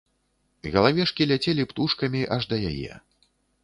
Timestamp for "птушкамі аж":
1.75-2.43